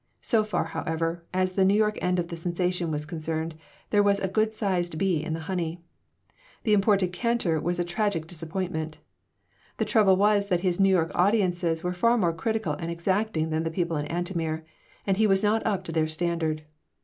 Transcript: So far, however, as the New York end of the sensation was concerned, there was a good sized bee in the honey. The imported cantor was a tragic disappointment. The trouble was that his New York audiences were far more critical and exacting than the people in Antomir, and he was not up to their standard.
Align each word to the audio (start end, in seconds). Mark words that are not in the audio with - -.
So 0.23 0.43
far, 0.43 0.63
however, 0.63 1.23
as 1.31 1.51
the 1.53 1.63
New 1.63 1.75
York 1.75 1.95
end 2.01 2.17
of 2.17 2.29
the 2.29 2.35
sensation 2.35 2.89
was 2.89 3.05
concerned, 3.05 3.53
there 3.91 4.01
was 4.01 4.19
a 4.19 4.27
good 4.27 4.55
sized 4.55 4.97
bee 4.97 5.23
in 5.23 5.33
the 5.33 5.41
honey. 5.41 5.79
The 6.63 6.73
imported 6.73 7.13
cantor 7.13 7.59
was 7.59 7.77
a 7.79 7.83
tragic 7.83 8.25
disappointment. 8.25 8.97
The 9.77 9.85
trouble 9.85 10.15
was 10.17 10.47
that 10.47 10.61
his 10.61 10.79
New 10.79 10.89
York 10.89 11.11
audiences 11.13 11.83
were 11.83 11.93
far 11.93 12.17
more 12.17 12.33
critical 12.33 12.73
and 12.79 12.89
exacting 12.89 13.51
than 13.51 13.61
the 13.61 13.69
people 13.69 13.95
in 13.97 14.07
Antomir, 14.07 14.65
and 15.05 15.17
he 15.17 15.27
was 15.27 15.43
not 15.43 15.63
up 15.67 15.83
to 15.83 15.91
their 15.91 16.07
standard. 16.07 16.63